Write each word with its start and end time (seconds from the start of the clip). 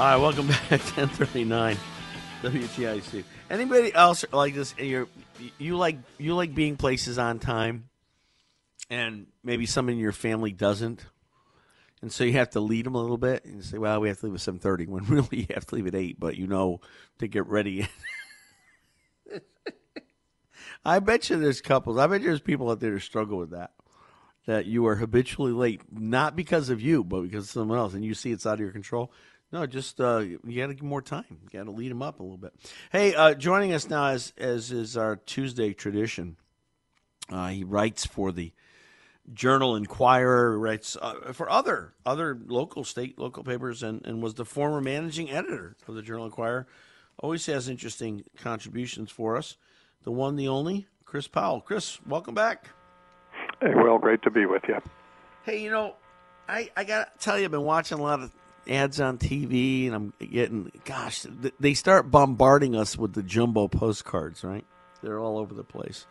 All 0.00 0.06
right, 0.06 0.16
welcome 0.16 0.46
back. 0.46 0.70
1039 0.70 1.76
WTIC. 2.42 3.22
Anybody 3.50 3.92
else 3.92 4.24
like 4.32 4.54
this? 4.54 4.74
You're, 4.78 5.08
you 5.58 5.76
like 5.76 5.98
you 6.16 6.34
like 6.34 6.54
being 6.54 6.78
places 6.78 7.18
on 7.18 7.38
time, 7.38 7.90
and 8.88 9.26
maybe 9.44 9.66
someone 9.66 9.92
in 9.92 10.00
your 10.00 10.12
family 10.12 10.52
doesn't, 10.52 11.04
and 12.00 12.10
so 12.10 12.24
you 12.24 12.32
have 12.32 12.48
to 12.52 12.60
lead 12.60 12.86
them 12.86 12.94
a 12.94 12.98
little 12.98 13.18
bit 13.18 13.44
and 13.44 13.62
say, 13.62 13.76
"Well, 13.76 14.00
we 14.00 14.08
have 14.08 14.18
to 14.20 14.24
leave 14.24 14.36
at 14.36 14.40
seven 14.40 14.58
thirty. 14.58 14.86
When 14.88 15.04
really 15.04 15.40
you 15.40 15.46
have 15.52 15.66
to 15.66 15.74
leave 15.74 15.86
at 15.86 15.94
eight, 15.94 16.18
but 16.18 16.34
you 16.34 16.46
know 16.46 16.80
to 17.18 17.28
get 17.28 17.46
ready." 17.46 17.86
I 20.82 21.00
bet 21.00 21.28
you 21.28 21.38
there's 21.38 21.60
couples. 21.60 21.98
I 21.98 22.06
bet 22.06 22.22
there's 22.22 22.40
people 22.40 22.70
out 22.70 22.80
there 22.80 22.92
who 22.92 23.00
struggle 23.00 23.36
with 23.36 23.50
that. 23.50 23.72
That 24.46 24.64
you 24.64 24.86
are 24.86 24.94
habitually 24.94 25.52
late, 25.52 25.82
not 25.92 26.36
because 26.36 26.70
of 26.70 26.80
you, 26.80 27.04
but 27.04 27.20
because 27.20 27.44
of 27.44 27.50
someone 27.50 27.76
else, 27.76 27.92
and 27.92 28.02
you 28.02 28.14
see 28.14 28.32
it's 28.32 28.46
out 28.46 28.54
of 28.54 28.60
your 28.60 28.72
control. 28.72 29.12
No, 29.52 29.66
just 29.66 30.00
uh, 30.00 30.18
you 30.18 30.38
got 30.60 30.68
to 30.68 30.74
give 30.74 30.82
more 30.82 31.02
time. 31.02 31.24
You 31.28 31.48
got 31.58 31.64
to 31.64 31.72
lead 31.72 31.90
them 31.90 32.02
up 32.02 32.20
a 32.20 32.22
little 32.22 32.38
bit. 32.38 32.54
Hey, 32.92 33.14
uh, 33.14 33.34
joining 33.34 33.72
us 33.72 33.88
now 33.88 34.06
as 34.06 34.32
as 34.38 34.70
is 34.70 34.96
our 34.96 35.16
Tuesday 35.16 35.72
tradition. 35.72 36.36
Uh, 37.30 37.48
he 37.48 37.64
writes 37.64 38.06
for 38.06 38.30
the 38.30 38.52
Journal 39.32 39.76
Inquirer, 39.76 40.58
writes 40.58 40.96
uh, 41.00 41.32
for 41.32 41.50
other 41.50 41.94
other 42.06 42.38
local, 42.46 42.84
state, 42.84 43.18
local 43.18 43.42
papers, 43.42 43.82
and, 43.82 44.04
and 44.06 44.22
was 44.22 44.34
the 44.34 44.44
former 44.44 44.80
managing 44.80 45.30
editor 45.30 45.76
of 45.88 45.94
the 45.96 46.02
Journal 46.02 46.26
Inquirer. 46.26 46.66
Always 47.18 47.44
has 47.46 47.68
interesting 47.68 48.24
contributions 48.38 49.10
for 49.10 49.36
us. 49.36 49.56
The 50.04 50.12
one, 50.12 50.36
the 50.36 50.48
only, 50.48 50.86
Chris 51.04 51.28
Powell. 51.28 51.60
Chris, 51.60 51.98
welcome 52.06 52.34
back. 52.34 52.70
Hey, 53.60 53.74
well, 53.74 53.98
great 53.98 54.22
to 54.22 54.30
be 54.30 54.46
with 54.46 54.62
you. 54.68 54.78
Hey, 55.44 55.60
you 55.62 55.70
know, 55.70 55.96
I, 56.48 56.70
I 56.76 56.84
got 56.84 57.18
to 57.18 57.24
tell 57.24 57.38
you, 57.38 57.44
I've 57.44 57.50
been 57.50 57.62
watching 57.62 57.98
a 57.98 58.02
lot 58.02 58.20
of 58.20 58.32
ads 58.68 59.00
on 59.00 59.18
TV, 59.18 59.86
and 59.86 59.94
I'm 59.94 60.12
getting, 60.18 60.70
gosh, 60.84 61.26
they 61.58 61.74
start 61.74 62.10
bombarding 62.10 62.76
us 62.76 62.96
with 62.96 63.12
the 63.14 63.22
jumbo 63.22 63.68
postcards, 63.68 64.44
right? 64.44 64.64
They're 65.02 65.18
all 65.18 65.38
over 65.38 65.54
the 65.54 65.64
place. 65.64 66.06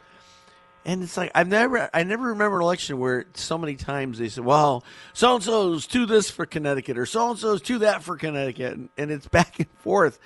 And 0.86 1.04
it's 1.04 1.18
like 1.18 1.32
I've 1.36 1.48
never, 1.48 1.90
I 1.94 2.04
never 2.04 2.30
remember 2.30 2.58
an 2.58 2.64
election 2.64 3.00
where 3.00 3.26
so 3.34 3.58
many 3.58 3.76
times 3.76 4.18
they 4.18 4.30
said, 4.30 4.46
"Well, 4.46 4.84
so 5.14 5.36
and 5.36 5.44
so's 5.44 5.86
to 5.88 6.06
this 6.06 6.32
for 6.32 6.46
Connecticut, 6.46 6.98
or 6.98 7.06
so 7.06 7.32
and 7.32 7.38
so's 7.40 7.62
to 7.64 7.80
that 7.80 8.02
for 8.02 8.16
Connecticut," 8.16 8.74
and, 8.74 8.90
and 8.98 9.12
it's 9.12 9.28
back 9.30 9.60
and 9.60 9.70
forth. 9.80 10.20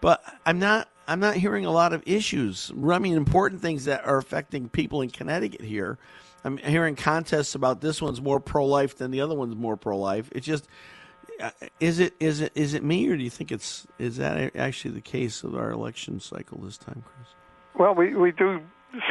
But 0.00 0.22
I'm 0.44 0.58
not, 0.58 0.88
I'm 1.08 1.20
not 1.20 1.34
hearing 1.34 1.66
a 1.66 1.72
lot 1.72 1.92
of 1.92 2.02
issues. 2.06 2.70
I 2.88 2.98
mean, 2.98 3.16
important 3.16 3.62
things 3.62 3.86
that 3.86 4.06
are 4.06 4.18
affecting 4.18 4.68
people 4.68 5.02
in 5.02 5.10
Connecticut 5.10 5.62
here. 5.62 5.98
I'm 6.44 6.58
hearing 6.58 6.94
contests 6.94 7.56
about 7.56 7.80
this 7.80 8.00
one's 8.00 8.20
more 8.20 8.38
pro-life 8.38 8.96
than 8.96 9.10
the 9.10 9.20
other 9.20 9.34
one's 9.34 9.56
more 9.56 9.76
pro-life. 9.76 10.28
It's 10.32 10.46
just, 10.46 10.68
is 11.80 11.98
it 11.98 12.14
is 12.20 12.40
it 12.40 12.52
is 12.54 12.74
it 12.74 12.82
me 12.82 13.08
or 13.08 13.16
do 13.16 13.22
you 13.22 13.30
think 13.30 13.52
it's 13.52 13.86
is 13.98 14.16
that 14.16 14.56
actually 14.56 14.92
the 14.92 15.00
case 15.00 15.42
of 15.42 15.54
our 15.54 15.70
election 15.70 16.20
cycle 16.20 16.58
this 16.62 16.78
time, 16.78 17.02
Chris? 17.04 17.28
Well, 17.78 17.94
we 17.94 18.14
we 18.14 18.32
do 18.32 18.60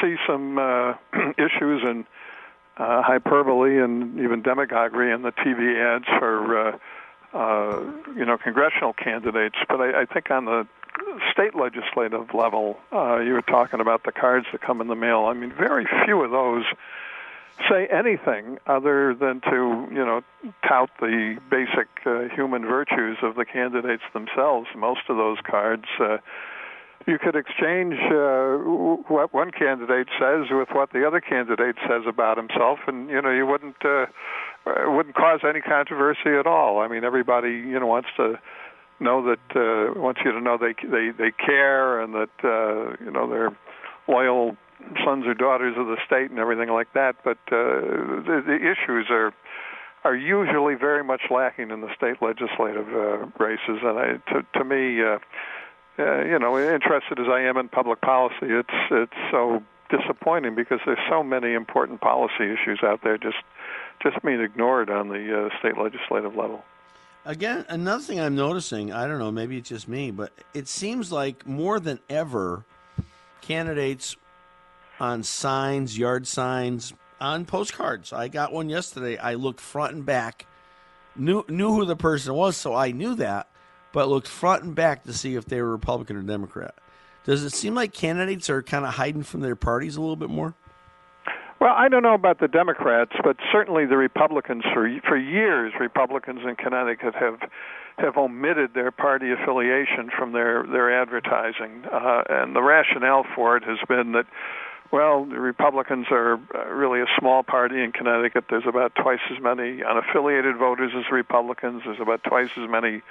see 0.02 0.16
some 0.28 0.58
uh, 0.58 0.94
issues 1.38 1.84
and 1.84 2.06
uh, 2.78 3.02
hyperbole 3.04 3.80
and 3.80 4.20
even 4.20 4.42
demagoguery 4.42 5.12
in 5.12 5.22
the 5.22 5.32
TV 5.32 5.80
ads 5.80 6.06
for 6.20 6.58
uh, 6.58 6.78
uh, 7.34 7.80
you 8.16 8.26
know 8.26 8.38
congressional 8.38 8.94
candidates, 8.94 9.58
but 9.68 9.80
I, 9.82 10.02
I 10.02 10.06
think 10.06 10.32
on 10.32 10.46
the 10.46 10.68
state 11.32 11.56
legislative 11.56 12.34
level, 12.34 12.80
uh, 12.92 13.18
you 13.18 13.34
were 13.34 13.42
talking 13.42 13.82
about 13.82 14.04
the 14.04 14.12
cards 14.12 14.48
that 14.52 14.62
come 14.62 14.82
in 14.82 14.88
the 14.88 14.96
mail. 14.96 15.26
I 15.26 15.34
mean, 15.34 15.52
very 15.52 15.86
few 16.06 16.22
of 16.24 16.32
those 16.32 16.66
say 17.70 17.88
anything 17.88 18.58
other 18.68 19.14
than 19.14 19.42
to 19.42 19.88
you 19.92 20.06
know 20.06 20.22
tout 20.68 20.90
the 21.00 21.38
basic 21.50 21.88
uh, 22.06 22.34
human 22.36 22.64
virtues 22.66 23.18
of 23.24 23.36
the 23.36 23.46
candidates 23.46 24.04
themselves. 24.14 24.68
Most 24.76 25.02
of 25.10 25.18
those 25.18 25.38
cards. 25.44 25.86
Uh, 26.00 26.18
you 27.08 27.20
could 27.20 27.36
exchange 27.36 27.94
uh, 28.12 28.58
what 29.08 29.32
one 29.32 29.52
candidate 29.52 30.08
says 30.20 30.48
with 30.50 30.70
what 30.72 30.92
the 30.92 31.06
other 31.06 31.22
candidate 31.22 31.76
says 31.88 32.02
about 32.08 32.38
himself, 32.38 32.80
and 32.88 33.10
you 33.10 33.22
know 33.22 33.30
you 33.30 33.46
wouldn't 33.46 33.76
uh, 33.86 34.06
wouldn't 34.66 35.16
cause 35.16 35.42
any 35.48 35.62
controversy 35.62 36.36
at 36.40 36.48
all. 36.48 36.80
I 36.80 36.88
mean, 36.88 37.04
everybody 37.04 37.50
you 37.52 37.80
know 37.80 37.86
wants 37.86 38.10
to 38.18 38.40
know 39.00 39.24
that 39.24 39.56
uh, 39.56 40.00
wants 40.00 40.22
you 40.26 40.32
to 40.32 40.42
know 40.42 40.58
they 40.58 40.74
they 40.88 41.12
they 41.12 41.32
care 41.32 42.02
and 42.02 42.14
that 42.16 42.30
uh, 42.44 43.04
you 43.04 43.12
know 43.12 43.30
they're 43.30 43.56
loyal 44.08 44.58
sons 45.04 45.26
or 45.26 45.34
daughters 45.34 45.76
of 45.78 45.88
the 45.88 45.98
state 46.06 46.30
and 46.30 46.40
everything 46.40 46.70
like 46.70 46.94
that. 46.94 47.16
But 47.24 47.38
uh, 47.48 48.22
the, 48.26 48.44
the 48.46 48.56
issues 48.56 49.08
are 49.10 49.34
are 50.04 50.16
usually 50.16 50.76
very 50.76 51.04
much 51.04 51.22
lacking 51.32 51.72
in 51.72 51.82
the 51.82 51.90
state 51.96 52.22
legislative 52.22 52.88
uh, 52.90 53.26
races, 53.44 53.80
and 53.82 53.98
I, 53.98 54.06
to, 54.32 54.46
to 54.54 54.64
me, 54.64 55.02
uh, 55.02 55.18
uh, 55.98 56.24
you 56.24 56.38
know, 56.38 56.60
interested 56.60 57.20
as 57.20 57.26
I 57.28 57.42
am 57.42 57.58
in 57.58 57.70
public 57.70 58.02
policy, 58.02 58.36
it's 58.44 58.70
it's 58.92 59.32
so 59.32 59.64
disappointing 59.90 60.56
because 60.56 60.80
there's 60.86 61.00
so 61.10 61.24
many 61.24 61.54
important 61.54 62.02
policy 62.02 62.44
issues 62.44 62.80
out 62.84 63.02
there 63.04 63.18
just 63.18 63.38
just 64.04 64.22
being 64.24 64.42
ignored 64.42 64.90
on 64.90 65.10
the 65.10 65.48
uh, 65.48 65.60
state 65.60 65.78
legislative 65.78 66.36
level. 66.36 66.64
Again, 67.26 67.66
another 67.70 68.04
thing 68.04 68.20
I'm 68.20 68.36
noticing, 68.36 68.94
I 68.94 69.08
don't 69.08 69.18
know, 69.18 69.32
maybe 69.32 69.58
it's 69.58 69.70
just 69.70 69.88
me, 69.88 70.12
but 70.12 70.32
it 70.54 70.68
seems 70.68 71.12
like 71.12 71.48
more 71.48 71.80
than 71.80 72.00
ever, 72.08 72.64
candidates 73.42 74.16
on 75.00 75.24
signs, 75.24 75.98
yard 75.98 76.28
signs, 76.28 76.94
on 77.20 77.46
postcards. 77.46 78.14
I 78.14 78.28
got 78.28 78.54
one 78.54 78.70
yesterday. 78.70 79.18
I 79.18 79.34
looked 79.34 79.60
front 79.60 79.94
and 79.94 80.06
back, 80.06 80.46
knew 81.16 81.44
knew 81.48 81.74
who 81.74 81.86
the 81.86 81.96
person 81.96 82.34
was, 82.34 82.58
so 82.58 82.74
I 82.74 82.92
knew 82.92 83.16
that, 83.16 83.48
but 83.92 84.10
looked 84.10 84.28
front 84.28 84.64
and 84.64 84.76
back 84.76 85.04
to 85.04 85.14
see 85.14 85.36
if 85.36 85.46
they 85.46 85.62
were 85.62 85.72
Republican 85.72 86.18
or 86.18 86.22
Democrat. 86.22 86.76
Does 87.26 87.44
it 87.44 87.52
seem 87.52 87.74
like 87.74 87.94
candidates 87.94 88.50
are 88.50 88.62
kind 88.62 88.86
of 88.86 88.94
hiding 88.94 89.24
from 89.24 89.42
their 89.42 89.56
parties 89.56 89.96
a 89.96 90.02
little 90.02 90.16
bit 90.16 90.30
more? 90.30 90.54
Well, 91.60 91.74
I 91.76 91.88
don't 91.88 92.04
know 92.04 92.14
about 92.14 92.40
the 92.40 92.48
Democrats, 92.48 93.14
but 93.24 93.38
certainly 93.52 93.86
the 93.86 93.98
Republicans 93.98 94.64
for 94.74 94.88
for 95.08 95.18
years, 95.18 95.74
Republicans 95.80 96.42
in 96.48 96.56
Connecticut 96.56 97.16
have 97.16 97.40
have 97.98 98.18
omitted 98.18 98.74
their 98.74 98.92
party 98.92 99.32
affiliation 99.32 100.12
from 100.16 100.34
their 100.34 100.66
their 100.68 101.02
advertising, 101.02 101.86
uh, 101.92 102.24
and 102.30 102.56
the 102.56 102.62
rationale 102.62 103.26
for 103.34 103.56
it 103.58 103.64
has 103.64 103.80
been 103.88 104.12
that 104.12 104.28
well, 104.92 105.26
the 105.26 105.40
Republicans 105.40 106.08
are 106.12 106.40
uh, 106.54 106.68
really 106.68 107.02
a 107.02 107.08
small 107.20 107.44
party 107.44 107.84
in 107.84 107.92
Connecticut. 107.92 108.46
There's 108.50 108.68
about 108.68 108.94
twice 108.96 109.20
as 109.32 109.42
many 109.42 109.80
unaffiliated 109.80 110.58
voters 110.58 110.92
as 110.96 111.12
Republicans. 111.12 111.84
There's 111.86 112.00
about 112.00 112.24
twice 112.24 112.50
as 112.58 112.70
many 112.70 113.02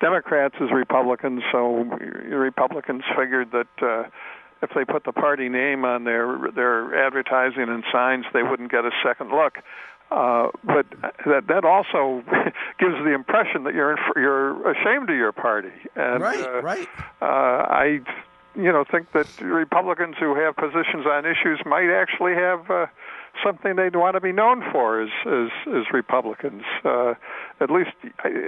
Democrats 0.00 0.56
as 0.60 0.70
Republicans. 0.72 1.42
So 1.52 1.86
the 1.98 2.36
Republicans 2.36 3.02
figured 3.16 3.52
that 3.52 3.68
uh, 3.80 4.08
if 4.62 4.70
they 4.74 4.84
put 4.84 5.04
the 5.04 5.12
party 5.12 5.48
name 5.48 5.84
on 5.84 6.04
their 6.04 6.38
their 6.54 7.06
advertising 7.06 7.68
and 7.68 7.84
signs, 7.92 8.24
they 8.32 8.42
wouldn't 8.42 8.70
get 8.70 8.84
a 8.84 8.90
second 9.04 9.30
look. 9.30 9.58
Uh, 10.10 10.48
but 10.62 10.86
that 11.24 11.46
that 11.48 11.64
also 11.64 12.22
gives 12.78 12.94
the 13.04 13.14
impression 13.14 13.64
that 13.64 13.74
you're 13.74 13.92
in, 13.92 13.98
you're 14.16 14.70
ashamed 14.70 15.08
of 15.08 15.16
your 15.16 15.32
party. 15.32 15.72
And, 15.96 16.20
right, 16.20 16.40
uh, 16.40 16.62
right. 16.62 16.88
Uh, 17.20 17.24
I, 17.24 18.00
you 18.54 18.72
know, 18.72 18.84
think 18.90 19.12
that 19.12 19.26
Republicans 19.40 20.16
who 20.18 20.34
have 20.34 20.56
positions 20.56 21.06
on 21.06 21.24
issues 21.24 21.60
might 21.64 21.90
actually 21.90 22.34
have 22.34 22.70
uh, 22.70 22.86
something 23.44 23.76
they'd 23.76 23.96
want 23.96 24.14
to 24.14 24.20
be 24.20 24.32
known 24.32 24.62
for 24.72 25.02
as 25.02 25.08
as, 25.26 25.48
as 25.68 25.84
Republicans. 25.92 26.62
Uh, 26.84 27.14
at 27.60 27.70
least, 27.70 27.90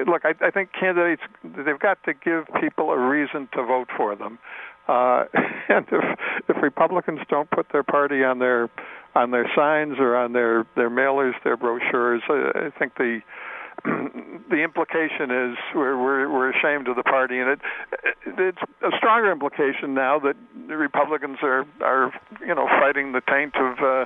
look, 0.07 0.25
I, 0.25 0.35
I 0.41 0.51
think 0.51 0.71
candidates 0.73 1.23
they've 1.43 1.79
got 1.79 2.03
to 2.05 2.13
give 2.15 2.47
people 2.61 2.91
a 2.91 2.99
reason 2.99 3.49
to 3.55 3.63
vote 3.63 3.89
for 3.97 4.15
them. 4.15 4.39
Uh, 4.89 5.25
and 5.69 5.87
if 5.91 6.19
if 6.49 6.63
Republicans 6.63 7.21
don't 7.29 7.51
put 7.51 7.67
their 7.73 7.83
party 7.83 8.23
on 8.23 8.39
their 8.39 8.69
on 9.15 9.31
their 9.31 9.51
signs 9.55 9.99
or 9.99 10.17
on 10.17 10.33
their 10.33 10.67
their 10.77 10.91
mailers, 10.91 11.33
their 11.45 11.57
brochures, 11.57 12.23
I, 12.29 12.67
I 12.67 12.79
think 12.79 12.97
the 12.97 13.21
the 14.51 14.63
implication 14.63 15.31
is 15.31 15.57
we're, 15.75 15.97
we're 15.97 16.31
we're 16.31 16.51
ashamed 16.51 16.89
of 16.89 16.97
the 16.97 17.03
party, 17.03 17.39
and 17.39 17.51
it 17.51 17.61
it's 18.27 18.59
a 18.83 18.97
stronger 18.97 19.31
implication 19.31 19.95
now 19.95 20.19
that 20.19 20.37
the 20.69 20.77
Republicans 20.77 21.39
are 21.43 21.67
are 21.81 22.13
you 22.41 22.55
know 22.55 22.67
fighting 22.67 23.13
the 23.13 23.23
taint 23.23 23.55
of. 23.57 23.79
Uh, 23.79 24.05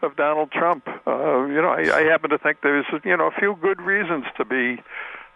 of 0.00 0.14
Donald 0.14 0.52
Trump, 0.52 0.86
uh, 1.08 1.44
you 1.46 1.60
know, 1.60 1.70
I, 1.70 1.80
I 1.92 2.02
happen 2.04 2.30
to 2.30 2.38
think 2.38 2.58
there's 2.62 2.86
you 3.04 3.16
know 3.16 3.26
a 3.26 3.32
few 3.32 3.56
good 3.60 3.82
reasons 3.82 4.26
to 4.36 4.44
be 4.44 4.80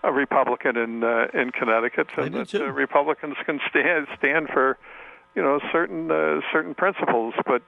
a 0.05 0.13
Republican 0.13 0.77
in 0.77 1.03
uh, 1.03 1.27
in 1.35 1.51
Connecticut, 1.51 2.09
and 2.17 2.35
that 2.35 2.55
uh, 2.55 2.71
Republicans 2.71 3.35
can 3.45 3.61
stand 3.69 4.07
stand 4.17 4.49
for 4.49 4.79
you 5.35 5.43
know 5.43 5.61
certain 5.73 6.11
uh, 6.11 6.41
certain 6.53 6.75
principles, 6.75 7.35
but 7.45 7.63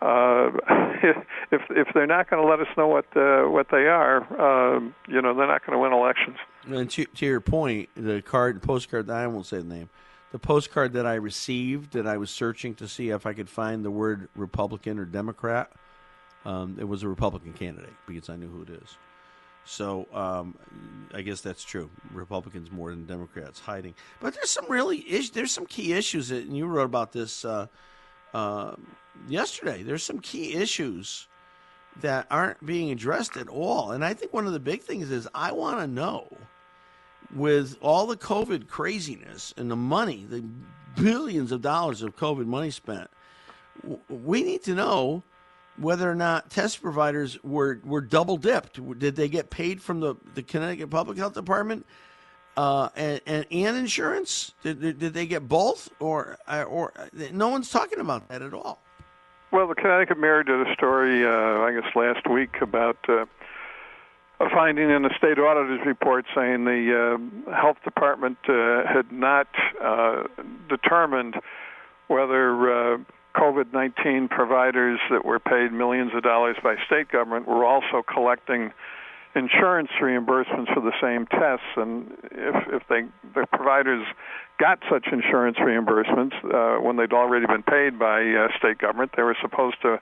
uh, 0.00 0.50
if 1.50 1.62
if 1.70 1.88
they're 1.94 2.06
not 2.06 2.28
going 2.28 2.42
to 2.42 2.48
let 2.48 2.60
us 2.60 2.68
know 2.76 2.86
what 2.86 3.06
uh, 3.16 3.44
what 3.48 3.68
they 3.70 3.86
are, 3.86 4.76
um, 4.76 4.94
you 5.08 5.20
know, 5.22 5.34
they're 5.34 5.46
not 5.46 5.64
going 5.64 5.76
to 5.76 5.78
win 5.78 5.92
elections. 5.92 6.36
And 6.66 6.90
to, 6.90 7.04
to 7.04 7.26
your 7.26 7.40
point, 7.40 7.88
the 7.94 8.22
card, 8.22 8.62
postcard, 8.62 9.08
I 9.10 9.26
won't 9.26 9.46
say 9.46 9.58
the 9.58 9.64
name, 9.64 9.88
the 10.32 10.38
postcard 10.38 10.92
that 10.94 11.06
I 11.06 11.14
received 11.14 11.92
that 11.92 12.06
I 12.06 12.16
was 12.16 12.30
searching 12.30 12.74
to 12.76 12.88
see 12.88 13.10
if 13.10 13.26
I 13.26 13.32
could 13.32 13.48
find 13.48 13.84
the 13.84 13.90
word 13.90 14.28
Republican 14.34 14.98
or 14.98 15.04
Democrat, 15.04 15.70
um, 16.44 16.76
it 16.78 16.84
was 16.84 17.02
a 17.02 17.08
Republican 17.08 17.52
candidate 17.52 17.94
because 18.06 18.28
I 18.28 18.36
knew 18.36 18.48
who 18.48 18.62
it 18.62 18.70
is. 18.70 18.96
So 19.64 20.06
um, 20.12 20.56
I 21.12 21.22
guess 21.22 21.40
that's 21.40 21.64
true. 21.64 21.90
Republicans 22.12 22.70
more 22.70 22.90
than 22.90 23.06
Democrats 23.06 23.58
hiding, 23.58 23.94
but 24.20 24.34
there's 24.34 24.50
some 24.50 24.66
really 24.68 24.98
is- 24.98 25.30
there's 25.30 25.52
some 25.52 25.66
key 25.66 25.92
issues 25.92 26.28
that 26.28 26.44
and 26.44 26.56
you 26.56 26.66
wrote 26.66 26.84
about 26.84 27.12
this 27.12 27.44
uh, 27.44 27.66
uh, 28.36 28.76
yesterday. 29.28 29.82
There's 29.82 30.02
some 30.02 30.20
key 30.20 30.54
issues 30.54 31.26
that 32.02 32.26
aren't 32.30 32.64
being 32.66 32.90
addressed 32.90 33.38
at 33.38 33.48
all, 33.48 33.92
and 33.92 34.04
I 34.04 34.12
think 34.12 34.34
one 34.34 34.46
of 34.46 34.52
the 34.52 34.60
big 34.60 34.82
things 34.82 35.10
is 35.10 35.26
I 35.34 35.52
want 35.52 35.80
to 35.80 35.86
know 35.86 36.28
with 37.34 37.78
all 37.80 38.06
the 38.06 38.16
COVID 38.16 38.68
craziness 38.68 39.54
and 39.56 39.70
the 39.70 39.76
money, 39.76 40.26
the 40.28 40.44
billions 40.96 41.50
of 41.50 41.62
dollars 41.62 42.02
of 42.02 42.14
COVID 42.16 42.44
money 42.44 42.70
spent, 42.70 43.08
we 44.10 44.42
need 44.42 44.62
to 44.64 44.74
know 44.74 45.22
whether 45.78 46.10
or 46.10 46.14
not 46.14 46.50
test 46.50 46.82
providers 46.82 47.42
were, 47.42 47.80
were 47.84 48.02
double 48.02 48.36
dipped. 48.36 48.98
Did 48.98 49.16
they 49.16 49.28
get 49.28 49.48
paid 49.48 49.80
from 49.80 50.00
the, 50.00 50.14
the 50.34 50.42
Connecticut 50.42 50.90
Public 50.90 51.16
Health 51.16 51.34
Department 51.34 51.86
uh, 52.56 52.88
and, 52.96 53.20
and, 53.26 53.46
and 53.50 53.76
insurance? 53.76 54.52
Did, 54.62 54.98
did, 54.98 55.14
they 55.14 55.26
get 55.26 55.48
both? 55.48 55.90
Or, 56.00 56.38
or 56.48 56.92
no 57.32 57.48
one's 57.48 57.70
talking 57.70 58.00
about 58.00 58.28
that 58.28 58.42
at 58.42 58.54
all. 58.54 58.80
Well, 59.52 59.68
the 59.68 59.74
Connecticut 59.74 60.18
Mirror 60.18 60.44
did 60.44 60.66
a 60.66 60.74
story, 60.74 61.24
uh, 61.24 61.30
I 61.30 61.72
guess, 61.72 61.94
last 61.94 62.28
week 62.28 62.56
about 62.60 62.98
uh, 63.08 63.26
a 64.40 64.50
finding 64.50 64.90
in 64.90 65.02
the 65.02 65.10
state 65.16 65.38
auditor's 65.38 65.86
report 65.86 66.26
saying 66.34 66.64
the 66.64 67.18
uh, 67.48 67.54
health 67.54 67.78
department 67.84 68.38
uh, 68.48 68.82
had 68.86 69.10
not 69.10 69.46
uh, 69.82 70.24
determined 70.68 71.36
whether 72.08 72.94
uh, 72.94 72.98
COVID 73.34 73.72
19 73.72 74.28
providers 74.28 74.98
that 75.10 75.24
were 75.24 75.38
paid 75.38 75.72
millions 75.72 76.12
of 76.14 76.22
dollars 76.22 76.56
by 76.62 76.76
state 76.86 77.08
government 77.08 77.46
were 77.46 77.64
also 77.64 78.02
collecting 78.02 78.72
insurance 79.36 79.90
reimbursements 80.00 80.72
for 80.72 80.80
the 80.80 80.92
same 81.00 81.26
tests. 81.26 81.66
And 81.76 82.10
if, 82.32 82.82
if 82.82 82.82
they, 82.88 83.02
the 83.34 83.46
providers 83.52 84.06
got 84.58 84.78
such 84.90 85.06
insurance 85.12 85.58
reimbursements 85.58 86.34
uh, 86.42 86.80
when 86.80 86.96
they'd 86.96 87.12
already 87.12 87.46
been 87.46 87.62
paid 87.62 87.98
by 87.98 88.22
uh, 88.22 88.48
state 88.58 88.78
government, 88.78 89.12
they 89.16 89.22
were 89.22 89.36
supposed 89.40 89.76
to 89.82 90.00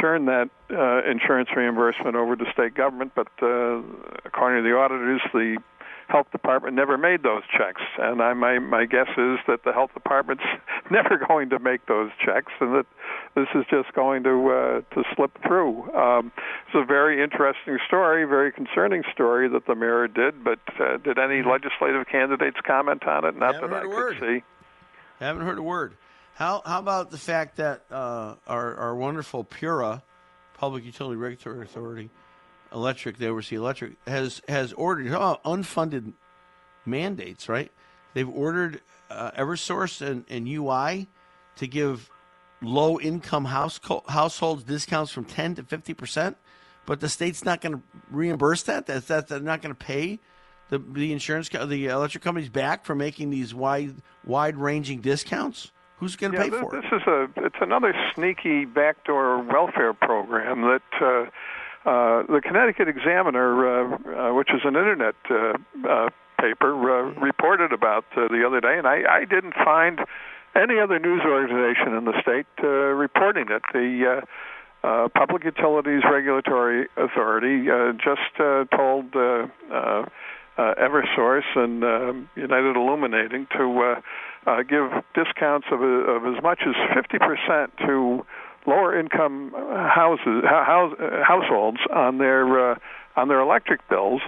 turn 0.00 0.26
that 0.26 0.50
uh, 0.70 1.10
insurance 1.10 1.48
reimbursement 1.54 2.16
over 2.16 2.36
to 2.36 2.44
state 2.52 2.74
government. 2.74 3.12
But 3.14 3.28
uh, 3.42 3.82
according 4.24 4.62
to 4.62 4.68
the 4.68 4.76
auditors, 4.76 5.20
the 5.32 5.58
health 6.08 6.30
department 6.32 6.74
never 6.74 6.98
made 6.98 7.22
those 7.22 7.42
checks, 7.56 7.82
and 7.98 8.20
I, 8.20 8.32
my 8.34 8.58
my 8.58 8.84
guess 8.84 9.08
is 9.16 9.38
that 9.46 9.64
the 9.64 9.72
health 9.72 9.90
department's 9.94 10.42
never 10.90 11.18
going 11.28 11.50
to 11.50 11.58
make 11.58 11.86
those 11.86 12.10
checks, 12.24 12.52
and 12.60 12.74
that 12.74 12.86
this 13.34 13.48
is 13.54 13.64
just 13.70 13.92
going 13.94 14.22
to 14.24 14.50
uh, 14.50 14.94
to 14.94 15.02
slip 15.16 15.32
through. 15.46 15.92
Um, 15.94 16.32
it's 16.66 16.74
a 16.74 16.84
very 16.84 17.22
interesting 17.22 17.78
story, 17.86 18.24
very 18.24 18.52
concerning 18.52 19.02
story 19.12 19.48
that 19.48 19.66
the 19.66 19.74
Mirror 19.74 20.08
did. 20.08 20.44
But 20.44 20.60
uh, 20.78 20.98
did 20.98 21.18
any 21.18 21.42
legislative 21.42 22.06
candidates 22.10 22.58
comment 22.66 23.06
on 23.06 23.24
it? 23.24 23.36
Not 23.36 23.54
Haven't 23.54 23.70
that 23.70 23.76
I 23.76 23.82
could 23.82 23.90
word. 23.90 24.16
see. 24.20 24.42
Haven't 25.20 25.42
heard 25.42 25.58
a 25.58 25.62
word. 25.62 25.96
How 26.34 26.62
how 26.64 26.80
about 26.80 27.10
the 27.10 27.18
fact 27.18 27.56
that 27.56 27.84
uh, 27.90 28.34
our 28.46 28.74
our 28.74 28.94
wonderful 28.96 29.44
PURA, 29.44 30.02
Public 30.58 30.84
Utility 30.84 31.16
Regulatory 31.16 31.62
Authority, 31.62 32.10
electric, 32.74 33.18
they 33.18 33.26
oversee 33.28 33.56
electric, 33.56 33.92
has 34.06 34.42
has 34.48 34.72
ordered 34.74 35.12
oh, 35.12 35.38
unfunded 35.44 36.12
mandates. 36.84 37.48
Right? 37.48 37.70
They've 38.14 38.28
ordered 38.28 38.80
uh, 39.10 39.30
EverSource 39.32 40.06
and, 40.06 40.24
and 40.28 40.48
UI 40.48 41.08
to 41.56 41.66
give 41.66 42.10
low 42.62 42.98
income 43.00 43.46
house 43.46 43.80
households 44.08 44.64
discounts 44.64 45.12
from 45.12 45.24
ten 45.24 45.54
to 45.56 45.62
fifty 45.62 45.94
percent, 45.94 46.36
but 46.86 47.00
the 47.00 47.08
state's 47.08 47.44
not 47.44 47.60
going 47.60 47.74
to 47.76 47.82
reimburse 48.10 48.62
that. 48.64 48.86
That's 48.86 49.06
that 49.06 49.28
they're 49.28 49.40
not 49.40 49.62
going 49.62 49.74
to 49.74 49.84
pay 49.84 50.18
the 50.70 50.78
the 50.78 51.12
insurance 51.12 51.48
co- 51.48 51.66
the 51.66 51.86
electric 51.86 52.22
companies 52.24 52.48
back 52.48 52.84
for 52.84 52.94
making 52.94 53.30
these 53.30 53.54
wide 53.54 53.94
wide 54.24 54.56
ranging 54.56 55.00
discounts. 55.00 55.70
Who's 55.98 56.16
going 56.16 56.32
to 56.32 56.38
Yeah, 56.38 56.44
pay 56.44 56.50
this, 56.50 56.60
for 56.60 56.76
it? 56.76 56.82
this 56.82 57.00
is 57.00 57.06
a 57.06 57.28
it's 57.46 57.56
another 57.60 57.94
sneaky 58.14 58.64
backdoor 58.64 59.42
welfare 59.44 59.94
program 59.94 60.62
that 60.62 60.82
uh, 61.00 61.30
uh, 61.84 62.22
the 62.24 62.40
Connecticut 62.42 62.88
Examiner, 62.88 63.52
uh, 63.68 64.30
uh, 64.30 64.34
which 64.34 64.48
is 64.48 64.62
an 64.64 64.74
internet 64.74 65.14
uh, 65.30 65.52
uh, 65.86 66.08
paper, 66.40 66.72
uh, 66.72 67.12
reported 67.20 67.72
about 67.72 68.06
the 68.14 68.42
other 68.46 68.60
day, 68.60 68.78
and 68.78 68.86
I, 68.86 69.02
I 69.08 69.24
didn't 69.26 69.52
find 69.52 70.00
any 70.56 70.80
other 70.80 70.98
news 70.98 71.20
organization 71.26 71.94
in 71.94 72.04
the 72.04 72.14
state 72.22 72.46
reporting 72.62 73.46
it. 73.50 73.62
The 73.72 74.22
Public 75.14 75.44
Utilities 75.44 76.02
Regulatory 76.10 76.88
Authority 76.96 77.66
just 77.98 78.36
told 78.38 79.12
EverSource 80.56 81.56
and 81.56 82.28
United 82.36 82.76
Illuminating 82.76 83.46
to 83.58 83.96
give 84.68 84.90
discounts 85.12 85.66
of, 85.70 85.82
of 85.82 86.34
as 86.34 86.42
much 86.42 86.60
as 86.66 86.74
50% 86.96 87.68
to 87.86 88.24
lower 88.66 88.98
income 88.98 89.52
houses 89.54 90.44
house, 90.44 90.94
households 91.26 91.78
on 91.92 92.18
their 92.18 92.72
uh, 92.72 92.78
on 93.16 93.28
their 93.28 93.40
electric 93.40 93.86
bills. 93.88 94.22